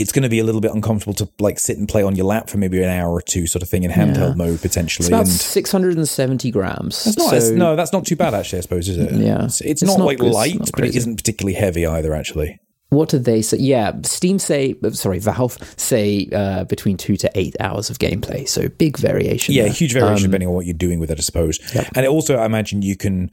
it's 0.02 0.12
going 0.12 0.24
to 0.24 0.28
be 0.28 0.38
a 0.38 0.44
little 0.44 0.60
bit 0.60 0.72
uncomfortable 0.72 1.14
to 1.14 1.28
like 1.38 1.58
sit 1.58 1.78
and 1.78 1.88
play 1.88 2.02
on 2.02 2.16
your 2.16 2.26
lap 2.26 2.50
for 2.50 2.58
maybe 2.58 2.82
an 2.82 2.90
hour 2.90 3.10
or 3.10 3.22
two, 3.22 3.46
sort 3.46 3.62
of 3.62 3.68
thing 3.68 3.84
in 3.84 3.90
handheld 3.90 4.36
mode 4.36 4.60
potentially. 4.60 5.04
It's 5.04 5.08
about 5.08 5.20
and 5.20 5.28
670 5.28 6.50
grams. 6.50 7.06
it's 7.06 7.16
not, 7.16 7.40
so, 7.40 7.54
no, 7.54 7.76
that's 7.76 7.92
not 7.92 8.04
too 8.04 8.16
bad 8.16 8.34
actually. 8.34 8.58
I 8.58 8.62
suppose 8.62 8.88
is 8.88 8.98
it? 8.98 9.12
Yeah. 9.12 9.44
it's, 9.44 9.60
it's 9.60 9.82
It's 9.82 9.90
not, 9.90 9.98
not- 9.98 10.04
like 10.06 10.20
it's 10.22 10.34
light, 10.34 10.58
not 10.58 10.70
but 10.74 10.84
it 10.84 10.94
isn't 10.96 11.16
particularly 11.16 11.54
heavy 11.54 11.86
either. 11.86 12.14
Actually, 12.14 12.58
What 12.90 13.08
did 13.08 13.24
they 13.24 13.40
say? 13.42 13.56
Yeah, 13.58 13.92
Steam 14.02 14.38
say, 14.38 14.74
sorry, 14.90 15.18
Valve 15.18 15.56
say 15.78 16.28
uh, 16.32 16.64
between 16.64 16.96
two 16.96 17.16
to 17.16 17.30
eight 17.34 17.56
hours 17.60 17.88
of 17.90 17.98
gameplay. 17.98 18.46
So 18.48 18.68
big 18.68 18.98
variation. 18.98 19.54
yeah, 19.54 19.62
there. 19.64 19.72
huge 19.72 19.92
variation 19.94 20.28
depending 20.30 20.48
on 20.48 20.54
what 20.54 20.66
you're 20.66 20.74
doing 20.74 20.98
with 20.98 21.10
it, 21.10 21.18
I 21.18 21.22
suppose. 21.22 21.58
And 21.94 22.04
it 22.04 22.08
also, 22.08 22.36
I 22.36 22.44
imagine 22.46 22.82
you 22.82 22.96
can 22.96 23.30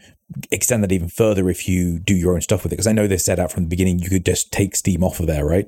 extend 0.52 0.84
that 0.84 0.92
even 0.92 1.10
further 1.10 1.50
if 1.50 1.68
you 1.68 2.00
do 2.00 2.14
your 2.16 2.36
own 2.36 2.42
stuff 2.42 2.64
with 2.64 2.72
it. 2.72 2.76
Because 2.76 2.88
I 2.88 2.92
know 2.94 3.08
they 3.08 3.18
said 3.18 3.40
out 3.40 3.52
from 3.52 3.64
the 3.64 3.70
beginning 3.70 4.00
you 4.00 4.10
could 4.10 4.26
just 4.26 4.52
take 4.52 4.76
Steam 4.76 5.04
off 5.04 5.20
of 5.20 5.28
there, 5.28 5.46
right? 5.46 5.68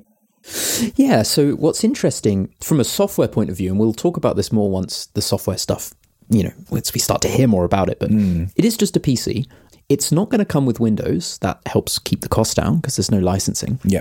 Yeah. 0.96 1.22
So 1.22 1.52
what's 1.52 1.84
interesting 1.84 2.52
from 2.60 2.80
a 2.80 2.84
software 2.84 3.28
point 3.28 3.50
of 3.50 3.56
view, 3.56 3.70
and 3.70 3.78
we'll 3.78 3.92
talk 3.92 4.16
about 4.16 4.36
this 4.36 4.50
more 4.52 4.70
once 4.70 5.06
the 5.14 5.22
software 5.22 5.58
stuff, 5.58 5.92
you 6.28 6.42
know, 6.44 6.52
once 6.70 6.92
we 6.94 7.00
start 7.00 7.22
to 7.22 7.28
hear 7.28 7.46
more 7.46 7.64
about 7.64 7.88
it. 7.88 7.98
But 7.98 8.10
it 8.10 8.64
is 8.64 8.76
just 8.76 8.96
a 8.96 9.00
PC. 9.00 9.46
It's 9.88 10.10
not 10.12 10.30
going 10.30 10.38
to 10.38 10.44
come 10.44 10.64
with 10.66 10.80
Windows. 10.80 11.38
That 11.38 11.60
helps 11.66 11.98
keep 11.98 12.22
the 12.22 12.28
cost 12.28 12.56
down 12.56 12.76
because 12.76 12.96
there's 12.96 13.10
no 13.10 13.18
licensing. 13.18 13.78
Yeah. 13.84 14.00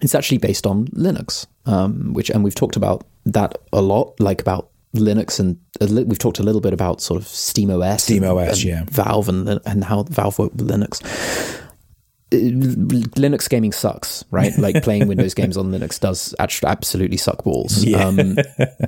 It's 0.00 0.14
actually 0.14 0.38
based 0.38 0.66
on 0.66 0.86
Linux, 0.88 1.46
um, 1.66 2.12
which 2.12 2.30
and 2.30 2.44
we've 2.44 2.54
talked 2.54 2.76
about 2.76 3.04
that 3.26 3.56
a 3.72 3.80
lot, 3.80 4.18
like 4.20 4.40
about 4.40 4.68
Linux, 4.94 5.40
and 5.40 5.58
li- 5.80 6.04
we've 6.04 6.18
talked 6.18 6.38
a 6.38 6.42
little 6.42 6.60
bit 6.60 6.72
about 6.72 7.00
sort 7.00 7.20
of 7.20 7.26
Steam 7.26 7.70
OS, 7.70 8.08
and- 8.10 8.22
SteamOS, 8.22 8.48
and 8.50 8.64
yeah. 8.64 8.84
Valve, 8.90 9.28
and 9.28 9.60
and 9.66 9.82
how 9.84 10.02
Valve 10.04 10.38
worked 10.38 10.56
with 10.56 10.68
Linux. 10.68 11.00
Linux 12.34 13.48
gaming 13.48 13.72
sucks, 13.72 14.24
right? 14.30 14.56
Like 14.58 14.82
playing 14.82 15.08
Windows 15.08 15.34
games 15.34 15.56
on 15.56 15.70
Linux 15.70 15.98
does 15.98 16.34
actually 16.38 16.68
absolutely 16.68 17.16
suck 17.16 17.44
balls. 17.44 17.84
Yeah. 17.84 18.04
Um, 18.04 18.36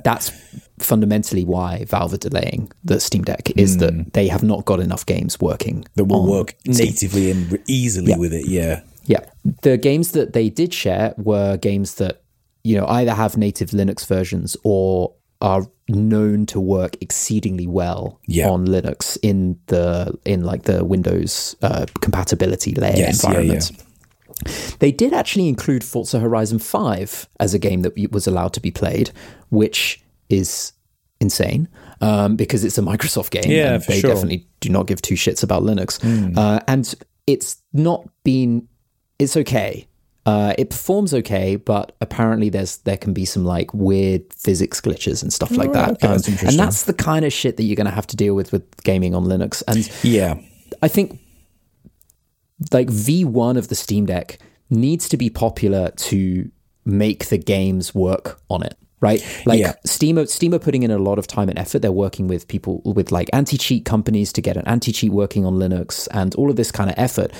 that's 0.03 0.31
fundamentally 0.79 1.43
why 1.43 1.85
Valve 1.85 2.13
are 2.13 2.17
delaying 2.17 2.71
the 2.83 2.99
Steam 2.99 3.23
Deck 3.23 3.49
is 3.57 3.77
that 3.77 4.13
they 4.13 4.27
have 4.27 4.43
not 4.43 4.65
got 4.65 4.79
enough 4.79 5.05
games 5.05 5.39
working. 5.39 5.85
That 5.95 6.05
will 6.05 6.29
work 6.29 6.55
natively 6.65 7.31
and 7.31 7.57
easily 7.67 8.15
with 8.17 8.33
it. 8.33 8.47
Yeah. 8.47 8.81
yeah. 9.05 9.25
The 9.63 9.77
games 9.77 10.11
that 10.11 10.33
they 10.33 10.49
did 10.49 10.73
share 10.73 11.13
were 11.17 11.57
games 11.57 11.95
that, 11.95 12.21
you 12.63 12.77
know, 12.77 12.85
either 12.87 13.13
have 13.13 13.37
native 13.37 13.71
Linux 13.71 14.05
versions 14.05 14.57
or 14.63 15.13
are 15.41 15.63
known 15.89 16.45
to 16.47 16.59
work 16.59 16.97
exceedingly 17.01 17.67
well 17.67 18.19
Yeah. 18.27 18.49
on 18.49 18.67
Linux 18.67 19.17
in 19.21 19.57
the 19.67 20.17
in 20.25 20.43
like 20.43 20.63
the 20.63 20.83
Windows 20.83 21.55
uh, 21.61 21.85
compatibility 22.01 22.73
layer 22.73 22.95
Yes, 22.97 23.23
yeah, 23.23 23.31
yeah. 23.31 23.39
environment. 23.39 23.71
They 24.79 24.91
did 24.91 25.13
actually 25.13 25.47
include 25.47 25.83
Forza 25.83 26.19
Horizon 26.19 26.59
5 26.59 27.27
as 27.39 27.53
a 27.53 27.59
game 27.59 27.81
that 27.81 27.93
was 28.11 28.27
allowed 28.27 28.53
to 28.53 28.59
be 28.61 28.69
played, 28.71 29.11
which 29.49 30.03
is 30.29 30.73
insane 31.19 31.67
um, 32.01 32.35
because 32.35 32.63
it's 32.63 32.77
a 32.77 32.81
Microsoft 32.81 33.31
game. 33.31 33.49
Yeah, 33.49 33.77
they 33.77 33.99
sure. 33.99 34.11
definitely 34.13 34.47
do 34.59 34.69
not 34.69 34.85
give 34.85 35.01
two 35.01 35.15
shits 35.15 35.41
about 35.41 35.63
Linux. 35.63 35.99
Hmm. 36.01 36.37
Uh, 36.37 36.59
and 36.67 36.93
it's 37.25 37.57
not 37.73 38.07
been, 38.23 38.67
it's 39.17 39.35
okay. 39.37 39.87
Uh, 40.27 40.53
it 40.57 40.69
performs 40.71 41.13
okay, 41.13 41.55
but 41.55 41.95
apparently 42.01 42.49
there's 42.49 42.77
there 42.79 42.97
can 42.97 43.13
be 43.13 43.23
some 43.23 43.45
like 43.45 43.73
weird 43.73 44.21
physics 44.33 44.81
glitches 44.81 45.23
and 45.23 45.31
stuff 45.31 45.51
like 45.51 45.71
that. 45.71 45.91
okay, 45.91 46.07
Um, 46.07 46.13
that's 46.17 46.27
and 46.43 46.59
that's 46.59 46.83
the 46.83 46.93
kind 46.93 47.23
of 47.23 47.31
shit 47.31 47.55
that 47.55 47.63
you're 47.63 47.77
going 47.77 47.85
to 47.85 47.91
have 47.95 48.07
to 48.07 48.17
deal 48.17 48.35
with 48.35 48.51
with 48.51 48.63
gaming 48.83 49.15
on 49.15 49.23
Linux. 49.23 49.63
And 49.69 49.89
Yeah. 50.03 50.35
I 50.81 50.89
think 50.89 51.17
like 52.73 52.87
V1 52.89 53.57
of 53.57 53.69
the 53.69 53.75
Steam 53.75 54.05
Deck 54.05 54.39
needs 54.69 55.07
to 55.09 55.15
be 55.17 55.29
popular 55.29 55.91
to 55.91 56.51
make 56.83 57.27
the 57.27 57.37
games 57.37 57.95
work 57.95 58.41
on 58.49 58.63
it. 58.63 58.75
Right, 58.99 59.23
like 59.45 59.59
Yeah. 59.59 59.75
Steam, 59.85 60.25
Steam 60.25 60.53
are 60.55 60.59
putting 60.59 60.81
in 60.83 60.89
a 60.91 60.97
lot 60.97 61.19
of 61.19 61.27
time 61.27 61.49
and 61.49 61.57
effort. 61.59 61.83
They're 61.83 61.91
working 61.91 62.27
with 62.27 62.47
people 62.47 62.81
with 62.83 63.11
like 63.11 63.29
anti-cheat 63.31 63.85
companies 63.85 64.33
to 64.33 64.41
get 64.41 64.57
an 64.57 64.67
anti-cheat 64.67 65.11
working 65.11 65.45
on 65.45 65.53
Linux, 65.53 66.07
and 66.11 66.33
all 66.35 66.49
of 66.49 66.55
this 66.55 66.71
kind 66.71 66.89
of 66.89 66.95
effort. 66.97 67.31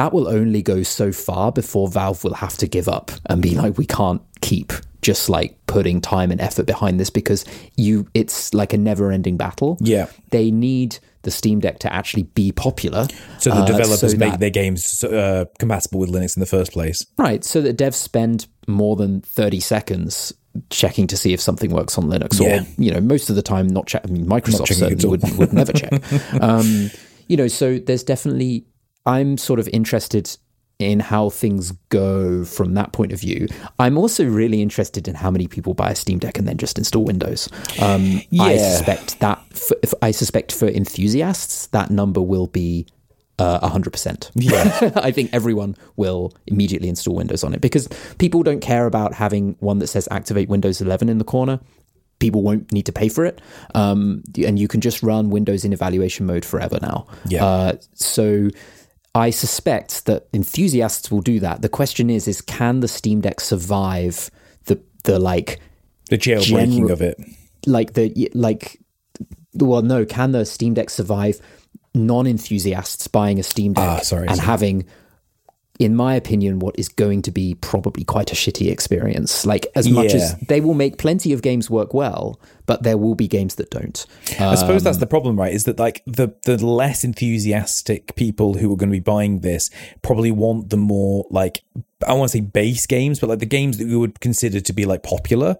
That 0.00 0.12
will 0.14 0.28
only 0.28 0.62
go 0.62 0.82
so 0.82 1.12
far 1.12 1.52
before 1.52 1.86
Valve 1.88 2.24
will 2.24 2.32
have 2.34 2.56
to 2.58 2.66
give 2.66 2.88
up 2.88 3.10
and 3.26 3.42
be 3.42 3.54
like, 3.54 3.76
we 3.76 3.84
can't 3.84 4.22
keep 4.40 4.72
just 5.02 5.28
like 5.28 5.56
putting 5.66 6.00
time 6.00 6.30
and 6.30 6.40
effort 6.40 6.64
behind 6.66 6.98
this 6.98 7.10
because 7.10 7.44
you, 7.76 8.06
it's 8.14 8.54
like 8.54 8.72
a 8.72 8.78
never-ending 8.78 9.36
battle 9.36 9.76
Yeah. 9.80 10.06
they 10.30 10.50
need 10.50 10.98
the 11.22 11.30
Steam 11.30 11.60
Deck 11.60 11.78
to 11.80 11.92
actually 11.92 12.22
be 12.22 12.50
popular. 12.50 13.06
So 13.38 13.50
the 13.50 13.56
uh, 13.56 13.66
developers 13.66 14.12
so 14.12 14.16
make 14.18 14.30
that- 14.32 14.40
their 14.40 14.50
games 14.50 15.04
uh, 15.04 15.44
compatible 15.58 16.00
with 16.00 16.10
Linux 16.10 16.34
in 16.36 16.40
the 16.40 16.46
first 16.46 16.72
place. 16.72 17.04
right, 17.18 17.44
so 17.44 17.60
that 17.60 17.76
devs 17.76 17.94
spend 17.94 18.46
more 18.66 18.96
than 18.96 19.20
thirty 19.20 19.60
seconds 19.60 20.32
checking 20.70 21.06
to 21.08 21.16
see 21.16 21.32
if 21.34 21.40
something 21.42 21.70
works 21.72 21.98
on 21.98 22.04
Linux, 22.04 22.40
Yeah. 22.40 22.62
or 22.62 22.66
you 22.78 22.90
know, 22.90 23.00
most 23.02 23.28
of 23.30 23.36
the 23.36 23.42
time 23.42 23.66
not 23.68 23.86
check. 23.86 24.02
I 24.08 24.10
mean, 24.10 24.24
Microsoft 24.26 24.68
certainly 24.74 25.06
would, 25.06 25.22
would 25.38 25.52
never 25.52 25.72
check. 25.72 25.92
um, 26.40 26.90
you 27.28 27.36
know, 27.36 27.48
so 27.48 27.78
there's 27.78 28.02
definitely. 28.02 28.64
I'm 29.06 29.38
sort 29.38 29.58
of 29.60 29.68
interested 29.68 30.36
in 30.78 30.98
how 30.98 31.28
things 31.28 31.72
go 31.90 32.42
from 32.44 32.72
that 32.74 32.92
point 32.92 33.12
of 33.12 33.20
view. 33.20 33.46
I'm 33.78 33.98
also 33.98 34.24
really 34.24 34.62
interested 34.62 35.06
in 35.06 35.14
how 35.14 35.30
many 35.30 35.46
people 35.46 35.74
buy 35.74 35.90
a 35.90 35.94
Steam 35.94 36.18
Deck 36.18 36.38
and 36.38 36.48
then 36.48 36.56
just 36.56 36.78
install 36.78 37.04
Windows. 37.04 37.50
Um, 37.82 38.22
I 38.40 38.56
suspect 38.56 39.20
that 39.20 39.42
for, 39.52 39.76
if- 39.82 39.92
I 40.00 40.10
suspect 40.10 40.52
for 40.52 40.66
enthusiasts 40.68 41.66
that 41.68 41.90
number 41.90 42.22
will 42.22 42.46
be 42.46 42.86
uh, 43.38 43.68
100%. 43.68 44.30
Yeah. 44.34 44.92
I 45.02 45.10
think 45.10 45.30
everyone 45.34 45.76
will 45.96 46.32
immediately 46.46 46.88
install 46.88 47.14
Windows 47.14 47.44
on 47.44 47.52
it 47.54 47.60
because 47.60 47.88
people 48.18 48.42
don't 48.42 48.60
care 48.60 48.86
about 48.86 49.12
having 49.14 49.56
one 49.60 49.78
that 49.80 49.88
says 49.88 50.08
activate 50.10 50.48
Windows 50.48 50.80
11 50.80 51.10
in 51.10 51.18
the 51.18 51.24
corner. 51.24 51.60
People 52.20 52.42
won't 52.42 52.70
need 52.72 52.86
to 52.86 52.92
pay 52.92 53.08
for 53.08 53.24
it. 53.26 53.40
Um, 53.74 54.22
and 54.46 54.58
you 54.58 54.68
can 54.68 54.80
just 54.82 55.02
run 55.02 55.28
Windows 55.30 55.64
in 55.64 55.72
evaluation 55.72 56.26
mode 56.26 56.44
forever 56.44 56.78
now. 56.80 57.06
Yeah. 57.26 57.44
Uh, 57.44 57.72
so 57.94 58.48
I 59.14 59.30
suspect 59.30 60.04
that 60.06 60.28
enthusiasts 60.32 61.10
will 61.10 61.20
do 61.20 61.40
that. 61.40 61.62
The 61.62 61.68
question 61.68 62.10
is, 62.10 62.28
is 62.28 62.40
can 62.40 62.80
the 62.80 62.88
Steam 62.88 63.20
Deck 63.20 63.40
survive 63.40 64.30
the, 64.66 64.80
the 65.04 65.18
like, 65.18 65.58
The 66.10 66.18
jailbreaking 66.18 66.70
General- 66.76 66.92
of 66.92 67.02
it. 67.02 67.18
like 67.66 67.92
the 67.94 68.30
like 68.34 68.78
well 69.54 69.82
no 69.82 70.04
can 70.06 70.32
the 70.32 70.44
steam 70.46 70.72
deck 70.74 70.88
survive 70.88 71.38
non-enthusiasts 71.94 73.06
buying 73.08 73.38
a 73.38 73.42
steam 73.42 73.72
deck 73.74 73.84
Ah, 73.84 73.98
sorry, 74.00 74.26
and 74.28 74.36
sorry. 74.36 74.46
having 74.46 74.84
in 75.80 75.96
my 75.96 76.14
opinion 76.14 76.58
what 76.58 76.78
is 76.78 76.88
going 76.88 77.22
to 77.22 77.30
be 77.30 77.54
probably 77.56 78.04
quite 78.04 78.30
a 78.30 78.34
shitty 78.34 78.70
experience 78.70 79.46
like 79.46 79.66
as 79.74 79.88
much 79.88 80.12
as 80.14 80.36
they 80.48 80.60
will 80.60 80.74
make 80.74 80.98
plenty 80.98 81.32
of 81.32 81.40
games 81.40 81.70
work 81.70 81.94
well 81.94 82.38
but 82.66 82.82
there 82.82 82.98
will 82.98 83.14
be 83.16 83.26
games 83.26 83.56
that 83.56 83.70
don't 83.70 84.06
I 84.38 84.54
suppose 84.54 84.82
Um, 84.82 84.84
that's 84.84 84.98
the 84.98 85.06
problem, 85.06 85.36
right? 85.40 85.52
Is 85.52 85.64
that 85.64 85.78
like 85.78 86.02
the 86.06 86.34
the 86.44 86.64
less 86.64 87.02
enthusiastic 87.02 88.14
people 88.14 88.54
who 88.54 88.72
are 88.72 88.76
going 88.76 88.90
to 88.90 88.96
be 88.96 89.00
buying 89.00 89.40
this 89.40 89.70
probably 90.02 90.30
want 90.30 90.70
the 90.70 90.76
more 90.76 91.26
like 91.30 91.62
I 92.06 92.14
want 92.14 92.30
to 92.30 92.38
say 92.38 92.40
base 92.40 92.86
games, 92.86 93.20
but 93.20 93.28
like 93.28 93.38
the 93.40 93.46
games 93.46 93.78
that 93.78 93.86
we 93.86 93.96
would 93.96 94.20
consider 94.20 94.60
to 94.60 94.72
be 94.72 94.84
like 94.86 95.02
popular, 95.02 95.56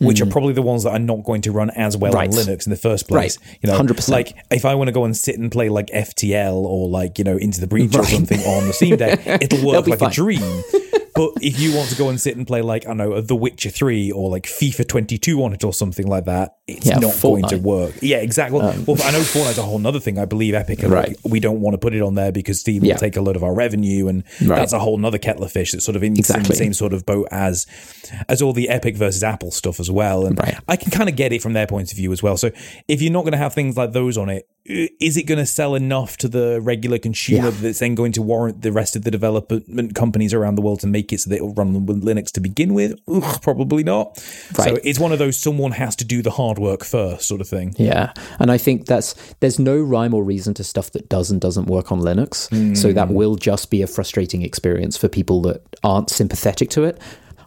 which 0.00 0.20
are 0.20 0.26
probably 0.26 0.52
the 0.52 0.62
ones 0.62 0.82
that 0.84 0.90
are 0.90 0.98
not 0.98 1.22
going 1.24 1.40
to 1.42 1.52
run 1.52 1.70
as 1.70 1.96
well 1.96 2.12
Mm. 2.12 2.16
Right. 2.16 2.28
on 2.28 2.34
Linux 2.34 2.66
in 2.66 2.70
the 2.70 2.76
first 2.76 3.06
place. 3.08 3.38
Right. 3.38 3.58
You 3.62 3.70
know, 3.70 3.78
100%. 3.78 4.08
like 4.10 4.36
if 4.50 4.64
I 4.64 4.74
want 4.74 4.88
to 4.88 4.92
go 4.92 5.04
and 5.04 5.16
sit 5.16 5.38
and 5.38 5.50
play 5.52 5.68
like 5.68 5.86
FTL 5.88 6.54
or 6.54 6.88
like 6.88 7.18
you 7.18 7.24
know 7.24 7.36
Into 7.36 7.60
the 7.60 7.66
Breach 7.66 7.94
or 7.96 8.04
something 8.04 8.40
on 8.40 8.66
the 8.66 8.72
Steam 8.72 8.96
Deck, 8.96 9.20
it'll 9.26 9.64
work 9.66 9.86
like 9.86 9.98
fine. 10.00 10.10
a 10.10 10.12
dream. 10.12 10.62
But 11.14 11.30
if 11.40 11.60
you 11.60 11.74
want 11.76 11.90
to 11.90 11.96
go 11.96 12.08
and 12.08 12.20
sit 12.20 12.36
and 12.36 12.44
play 12.46 12.60
like 12.60 12.84
I 12.86 12.88
don't 12.88 12.96
know 12.98 13.20
The 13.20 13.36
Witcher 13.36 13.70
Three 13.70 14.10
or 14.10 14.28
like 14.30 14.44
FIFA 14.46 14.88
22 14.88 15.42
on 15.44 15.52
it 15.52 15.62
or 15.62 15.72
something 15.72 16.06
like 16.06 16.24
that, 16.24 16.56
it's 16.66 16.86
Yeah, 16.86 16.98
not 16.98 17.14
going 17.22 17.44
to 17.48 17.56
work. 17.58 17.94
Yeah, 18.02 18.16
exactly. 18.18 18.60
Um, 18.60 18.84
well, 18.84 18.96
I 19.04 19.12
know 19.12 19.20
Fortnite's 19.20 19.58
a 19.58 19.62
whole 19.62 19.84
other 19.86 20.00
thing. 20.00 20.18
I 20.18 20.24
believe 20.24 20.54
Epic 20.54 20.82
are 20.82 20.88
like, 20.88 21.16
we 21.24 21.38
don't 21.38 21.60
want 21.60 21.74
to 21.74 21.78
put 21.78 21.94
it 21.94 22.02
on 22.02 22.14
there 22.16 22.32
because 22.32 22.58
Steam 22.60 22.82
will 22.82 22.96
take 22.96 23.16
a 23.16 23.20
lot 23.20 23.36
of 23.36 23.44
our 23.44 23.54
revenue, 23.54 24.08
and 24.08 24.24
Right. 24.42 24.56
that's 24.56 24.72
a 24.72 24.78
whole 24.80 24.98
nother 24.98 25.18
kettle 25.18 25.44
of 25.44 25.52
fish 25.52 25.72
that's 25.72 25.84
sort 25.84 25.96
of 25.96 26.02
in, 26.02 26.14
in 26.16 26.22
the 26.42 26.54
same 26.54 26.72
sort 26.74 26.92
of 26.92 27.06
boat 27.06 27.28
as 27.30 27.66
as 28.28 28.42
all 28.42 28.52
the 28.52 28.68
Epic 28.68 28.96
versus 28.96 29.22
Apple 29.22 29.50
stuff 29.50 29.78
as 29.80 29.90
well. 29.90 30.26
And 30.26 30.38
Right. 30.38 30.56
I 30.66 30.76
can 30.76 30.90
kind 30.90 31.08
of 31.08 31.16
get 31.16 31.32
it 31.32 31.42
from 31.42 31.52
their 31.52 31.66
point 31.66 31.92
of 31.92 31.96
view 31.96 32.12
as 32.12 32.22
well. 32.22 32.36
So 32.36 32.50
if 32.88 33.00
you're 33.00 33.12
not 33.12 33.22
going 33.22 33.32
to 33.32 33.38
have 33.38 33.54
things 33.54 33.76
like 33.76 33.92
those 33.92 34.18
on 34.18 34.28
it, 34.30 34.48
is 34.66 35.18
it 35.18 35.24
going 35.24 35.38
to 35.38 35.46
sell 35.46 35.74
enough 35.74 36.16
to 36.16 36.28
the 36.28 36.58
regular 36.62 36.98
consumer 36.98 37.48
Yeah. 37.48 37.50
that's 37.50 37.80
then 37.80 37.94
going 37.94 38.12
to 38.12 38.22
warrant 38.22 38.62
the 38.62 38.72
rest 38.72 38.96
of 38.96 39.04
the 39.04 39.10
development 39.10 39.94
companies 39.94 40.32
around 40.32 40.54
the 40.54 40.62
world 40.62 40.80
to 40.80 40.86
make 40.86 41.12
it 41.12 41.20
so 41.20 41.30
that 41.30 41.36
it'll 41.36 41.52
run 41.52 41.84
with 41.84 42.02
Linux 42.02 42.30
to 42.32 42.40
begin 42.40 42.72
with? 42.72 42.98
Ugh, 43.06 43.42
probably 43.42 43.84
not. 43.84 44.16
So 44.18 44.78
it's 44.82 44.98
one 44.98 45.12
of 45.12 45.18
those 45.18 45.38
someone 45.38 45.72
has 45.72 45.94
to 45.96 46.04
do 46.04 46.22
the 46.22 46.30
hard 46.30 46.58
work 46.58 46.82
first 46.82 47.28
sort 47.28 47.42
of 47.42 47.48
thing. 47.48 47.74
Yeah, 47.76 48.12
and 48.38 48.50
I 48.50 48.56
think 48.56 48.86
that's 48.86 49.14
there's 49.40 49.58
no 49.58 49.78
rhyme 49.78 50.14
or 50.14 50.24
reason 50.24 50.54
to 50.54 50.64
stuff 50.64 50.92
that 50.92 51.08
does 51.08 51.30
and 51.30 51.40
doesn't 51.40 51.66
work 51.66 51.92
on 51.92 52.00
Linux. 52.00 52.48
So 52.76 52.92
that 52.92 53.08
mm. 53.08 53.14
will 53.14 53.36
just 53.36 53.70
be 53.70 53.82
a 53.82 53.86
frustrating 53.86 54.42
experience 54.42 54.96
for 54.96 55.08
people 55.08 55.42
that 55.42 55.62
aren't 55.82 56.08
sympathetic 56.08 56.70
to 56.70 56.84
it. 56.84 57.00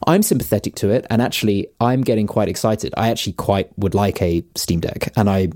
I'm 0.06 0.22
sympathetic 0.22 0.76
to 0.76 0.90
it, 0.92 1.08
and 1.10 1.22
actually, 1.22 1.68
I'm 1.80 2.02
getting 2.02 2.28
quite 2.28 2.48
excited. 2.48 2.94
I 2.96 3.10
actually 3.10 3.34
quite 3.34 3.70
would 3.78 3.96
like 3.96 4.22
a 4.22 4.44
Steam 4.56 4.80
Deck, 4.80 5.12
and 5.18 5.30
I 5.30 5.50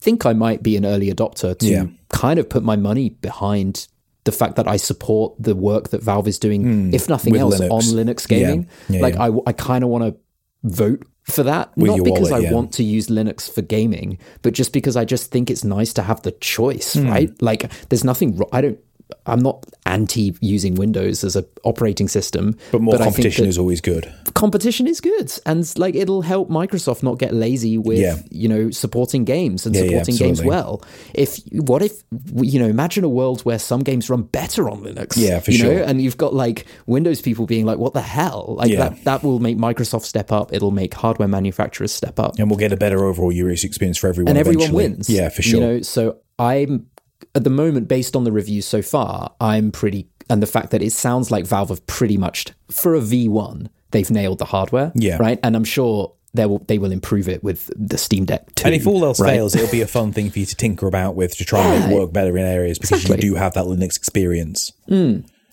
think 0.00 0.24
I 0.26 0.32
might 0.32 0.62
be 0.62 0.76
an 0.76 0.84
early 0.86 1.12
adopter 1.12 1.58
to 1.58 1.66
Yeah. 1.66 1.84
kind 2.08 2.38
of 2.38 2.48
put 2.48 2.62
my 2.62 2.76
money 2.76 3.10
behind 3.10 3.86
the 4.24 4.32
fact 4.32 4.56
that 4.56 4.68
I 4.68 4.76
support 4.76 5.34
the 5.38 5.54
work 5.54 5.90
that 5.90 6.02
Valve 6.02 6.28
is 6.28 6.38
doing, 6.38 6.92
if 6.92 7.08
nothing 7.08 7.36
else, 7.36 7.58
Linux. 7.60 7.70
on 7.70 7.80
Linux 7.82 8.28
gaming. 8.28 8.66
Yeah. 8.88 8.96
Yeah, 8.96 9.02
like. 9.02 9.16
I, 9.16 9.30
I 9.46 9.52
kind 9.52 9.82
of 9.84 9.90
want 9.90 10.04
to 10.04 10.16
vote 10.62 11.02
for 11.24 11.42
that, 11.44 11.70
With 11.76 11.88
not 11.88 12.04
because 12.04 12.30
wallet, 12.30 12.46
I 12.46 12.52
want 12.52 12.72
to 12.74 12.82
use 12.82 13.06
Linux 13.08 13.50
for 13.50 13.62
gaming, 13.62 14.18
but 14.42 14.52
just 14.52 14.72
because 14.72 14.96
I 14.96 15.04
just 15.04 15.30
think 15.30 15.50
it's 15.50 15.64
nice 15.64 15.92
to 15.94 16.02
have 16.02 16.20
the 16.22 16.32
choice, 16.32 16.94
Hmm. 16.94 17.08
right? 17.08 17.42
Like, 17.42 17.70
there's 17.88 18.04
nothing 18.04 18.36
wrong. 18.36 18.48
I 18.52 18.60
don't. 18.62 18.78
I'm 19.26 19.40
not 19.40 19.64
anti 19.86 20.34
using 20.40 20.74
Windows 20.74 21.24
as 21.24 21.36
an 21.36 21.44
operating 21.64 22.08
system, 22.08 22.56
But 22.72 22.80
more 22.80 22.94
think 22.96 23.04
competition 23.04 23.46
is 23.46 23.58
always 23.58 23.80
good. 23.80 24.12
competition 24.34 24.86
is 24.86 25.00
good, 25.00 25.32
and 25.46 25.70
like 25.78 25.94
it'll 25.94 26.22
help 26.22 26.48
Microsoft 26.50 27.02
not 27.02 27.18
get 27.18 27.34
lazy 27.34 27.78
with 27.78 27.98
Yeah. 27.98 28.16
you 28.30 28.48
know 28.48 28.70
supporting 28.70 29.24
games 29.24 29.66
and 29.66 29.74
Yeah, 29.74 29.82
yeah, 29.82 29.88
supporting 30.02 30.16
games 30.16 30.42
well. 30.42 30.82
If 31.14 31.40
what 31.52 31.82
if 31.82 32.02
you 32.36 32.58
know 32.58 32.66
imagine 32.68 33.04
a 33.04 33.08
world 33.08 33.42
where 33.42 33.58
some 33.58 33.80
games 33.82 34.08
run 34.10 34.22
better 34.22 34.68
on 34.70 34.82
Linux, 34.82 35.16
Yeah, 35.16 35.40
for 35.40 35.50
you 35.50 35.58
know, 35.62 35.74
sure. 35.76 35.82
and 35.82 36.00
you've 36.00 36.16
got 36.16 36.34
like 36.34 36.66
Windows 36.86 37.20
people 37.20 37.46
being 37.46 37.66
like, 37.66 37.78
"What 37.78 37.94
the 37.94 38.02
hell?" 38.02 38.54
Like 38.58 38.70
Yeah. 38.70 38.90
that 38.90 39.04
that 39.04 39.22
will 39.24 39.38
make 39.40 39.56
Microsoft 39.58 40.04
step 40.04 40.30
up. 40.32 40.52
It'll 40.52 40.70
make 40.70 40.94
hardware 40.94 41.28
manufacturers 41.28 41.92
step 41.92 42.18
up 42.20 42.38
And 42.38 42.48
we'll 42.50 42.58
get 42.58 42.72
a 42.72 42.76
better 42.76 43.04
overall 43.04 43.32
user 43.32 43.66
experience 43.66 43.98
for 43.98 44.08
everyone. 44.08 44.30
and 44.30 44.38
everyone 44.38 44.62
eventually. 44.62 44.88
wins. 44.90 45.10
Yeah, 45.10 45.28
for 45.28 45.42
sure. 45.42 45.60
You 45.60 45.66
know, 45.66 45.80
so 45.82 46.16
I'm 46.38 46.86
at 47.34 47.44
the 47.44 47.50
moment, 47.50 47.88
based 47.88 48.16
on 48.16 48.24
the 48.24 48.32
reviews 48.32 48.66
so 48.66 48.82
far, 48.82 49.32
I'm 49.40 49.70
pretty, 49.70 50.08
and 50.28 50.42
the 50.42 50.46
fact 50.46 50.70
that 50.70 50.82
it 50.82 50.92
sounds 50.92 51.30
like 51.30 51.46
Valve 51.46 51.68
have 51.70 51.86
pretty 51.86 52.16
much 52.16 52.46
for 52.70 52.94
a 52.94 53.00
V1, 53.00 53.68
they've 53.92 54.10
nailed 54.10 54.38
the 54.38 54.44
hardware. 54.46 54.92
Yeah. 54.94 55.16
right, 55.18 55.38
and 55.42 55.54
I'm 55.56 55.64
sure 55.64 56.12
they 56.32 56.46
will 56.46 56.60
they 56.68 56.78
will 56.78 56.92
improve 56.92 57.28
it 57.28 57.42
with 57.42 57.70
the 57.76 57.98
Steam 57.98 58.24
Deck 58.24 58.54
too. 58.54 58.66
And 58.66 58.74
if 58.74 58.86
all 58.86 59.04
else 59.04 59.18
right? 59.20 59.30
fails, 59.30 59.54
it'll 59.56 59.70
be 59.70 59.80
a 59.80 59.86
fun 59.88 60.12
thing 60.12 60.30
for 60.30 60.38
you 60.38 60.46
to 60.46 60.54
tinker 60.54 60.86
about 60.86 61.16
with 61.16 61.36
to 61.38 61.44
try 61.44 61.60
and 61.64 61.84
make 61.84 61.92
it 61.92 62.00
work 62.00 62.12
better 62.12 62.36
in 62.38 62.44
areas 62.44 62.78
because 62.78 63.02
Exactly. 63.02 63.26
you 63.26 63.32
do 63.34 63.38
have 63.38 63.54
that 63.54 63.64
Linux 63.64 63.96
experience. 63.96 64.72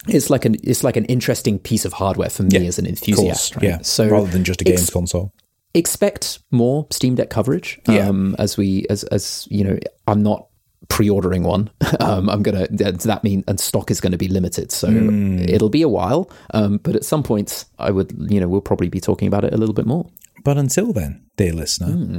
it's 0.07 0.29
like 0.29 0.45
an 0.45 0.55
it's 0.63 0.83
like 0.83 0.95
an 0.97 1.05
interesting 1.05 1.57
piece 1.59 1.83
of 1.83 1.93
hardware 1.93 2.29
for 2.29 2.43
me 2.43 2.67
as 2.67 2.77
an 2.79 2.85
enthusiast. 2.85 3.55
right? 3.55 3.63
yeah. 3.65 3.81
So 3.81 4.07
rather 4.07 4.27
than 4.27 4.43
just 4.43 4.61
a 4.61 4.65
games 4.65 4.81
ex- 4.83 4.89
console. 4.91 5.33
expect 5.73 6.39
more 6.51 6.87
Steam 6.91 7.15
Deck 7.15 7.29
coverage. 7.29 7.79
Yeah. 7.87 8.07
Um, 8.09 8.35
as 8.39 8.55
we 8.57 8.85
as 8.89 9.03
as 9.05 9.47
you 9.49 9.63
know, 9.63 9.77
I'm 10.07 10.21
not 10.23 10.47
pre-ordering 10.89 11.43
one. 11.43 11.69
um, 11.99 12.29
I'm 12.29 12.43
gonna 12.43 12.67
does 12.67 13.03
that 13.03 13.23
mean 13.23 13.43
and 13.47 13.59
stock 13.59 13.91
is 13.91 13.99
going 14.01 14.11
to 14.13 14.17
be 14.17 14.27
limited, 14.27 14.71
so 14.71 14.87
Hmm. 14.89 15.39
it'll 15.39 15.69
be 15.69 15.81
a 15.81 15.89
while. 15.89 16.29
Um, 16.53 16.77
but 16.77 16.95
at 16.95 17.03
some 17.05 17.23
point, 17.23 17.65
I 17.79 17.91
would 17.91 18.13
you 18.29 18.39
know 18.39 18.47
we'll 18.47 18.61
probably 18.61 18.89
be 18.89 18.99
talking 18.99 19.27
about 19.27 19.43
it 19.43 19.53
a 19.53 19.57
little 19.57 19.75
bit 19.75 19.85
more. 19.85 20.09
But 20.43 20.57
until 20.57 20.93
then, 20.93 21.25
dear 21.35 21.53
listener, 21.53 21.91
Hmm. 21.91 22.17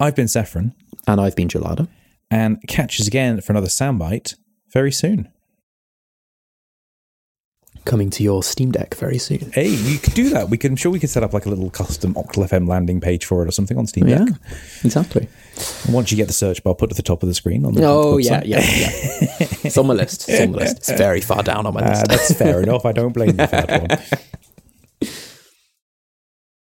I've 0.00 0.14
been 0.16 0.28
Saffron, 0.28 0.74
And 1.06 1.20
I've 1.20 1.36
been 1.36 1.48
Gelada. 1.48 1.86
and 2.30 2.58
catch 2.68 3.00
us 3.00 3.06
again 3.06 3.40
for 3.40 3.52
another 3.52 3.68
soundbite 3.68 4.34
very 4.72 4.90
soon. 4.92 5.28
Coming 7.84 8.08
to 8.10 8.22
your 8.22 8.42
Steam 8.42 8.72
Deck 8.72 8.94
very 8.94 9.18
soon. 9.18 9.50
Hey, 9.52 9.68
you 9.68 9.98
could 9.98 10.14
do 10.14 10.30
that. 10.30 10.48
We 10.48 10.56
can, 10.56 10.72
I'm 10.72 10.76
sure 10.76 10.90
we 10.90 10.98
could 10.98 11.10
set 11.10 11.22
up 11.22 11.34
like 11.34 11.44
a 11.44 11.50
little 11.50 11.68
custom 11.68 12.14
Octal 12.14 12.48
FM 12.48 12.66
landing 12.66 12.98
page 12.98 13.26
for 13.26 13.42
it 13.42 13.48
or 13.48 13.50
something 13.50 13.76
on 13.76 13.86
Steam 13.86 14.06
Deck. 14.06 14.26
Yeah, 14.26 14.34
exactly. 14.84 15.28
And 15.84 15.92
once 15.94 16.10
you 16.10 16.16
get 16.16 16.26
the 16.26 16.32
search 16.32 16.64
bar, 16.64 16.74
put 16.74 16.90
at 16.90 16.96
the 16.96 17.02
top 17.02 17.22
of 17.22 17.28
the 17.28 17.34
screen 17.34 17.66
on 17.66 17.74
the 17.74 17.84
Oh 17.84 18.16
website. 18.16 18.20
yeah, 18.22 18.42
yeah, 18.44 18.60
yeah. 18.60 19.46
it's 19.64 19.76
on 19.76 19.86
my 19.86 19.92
list. 19.94 20.28
It's 20.30 20.40
on 20.40 20.52
my 20.52 20.58
list. 20.58 20.78
It's 20.78 20.92
very 20.92 21.20
far 21.20 21.42
down 21.42 21.66
on 21.66 21.74
my 21.74 21.82
Uh, 21.82 21.88
list. 21.90 22.06
that's 22.08 22.32
fair 22.32 22.62
enough. 22.62 22.86
I 22.86 22.92
don't 22.92 23.12
blame 23.12 23.38
you 23.38 23.46
for 23.46 23.60
that 23.66 23.88
one. 23.88 24.20